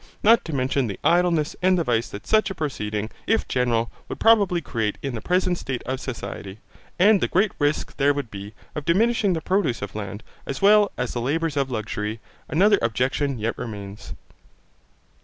Not 0.23 0.43
to 0.45 0.51
mention 0.55 0.87
the 0.87 0.99
idleness 1.03 1.55
and 1.61 1.77
the 1.77 1.83
vice 1.83 2.09
that 2.09 2.25
such 2.25 2.49
a 2.49 2.55
proceeding, 2.55 3.11
if 3.27 3.47
general, 3.47 3.91
would 4.09 4.19
probably 4.19 4.59
create 4.59 4.97
in 5.03 5.13
the 5.13 5.21
present 5.21 5.59
state 5.59 5.83
of 5.83 5.99
society, 5.99 6.57
and 6.97 7.21
the 7.21 7.27
great 7.27 7.51
risk 7.59 7.95
there 7.97 8.11
would 8.11 8.31
be, 8.31 8.55
of 8.73 8.83
diminishing 8.83 9.33
the 9.33 9.41
produce 9.41 9.83
of 9.83 9.93
land, 9.93 10.23
as 10.47 10.59
well 10.59 10.91
as 10.97 11.13
the 11.13 11.21
labours 11.21 11.55
of 11.55 11.69
luxury, 11.69 12.19
another 12.49 12.79
objection 12.81 13.37
yet 13.37 13.55
remains. 13.59 14.13